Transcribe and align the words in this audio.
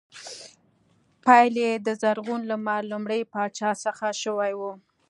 پیل 1.25 1.53
یې 1.65 1.71
د 1.85 1.87
زرغون 2.01 2.41
لمر 2.51 2.81
لومړي 2.91 3.21
پاچا 3.33 3.71
څخه 3.83 4.07
شوی 4.21 4.51
و 4.59 4.61